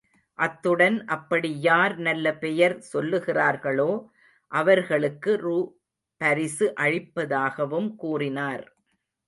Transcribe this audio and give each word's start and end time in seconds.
அத்துடன் 0.39 0.95
அப்படி 1.07 1.59
யார் 1.61 1.95
நல்ல 1.99 2.33
பெயர் 2.35 2.75
சொல்லுகிறார்களோ 2.93 3.91
அவர்களுக்கு 4.51 5.33
ரூ.பரிசு 5.37 6.67
அளிப்பதாகவும் 6.79 7.89
கூறினார். 7.95 8.65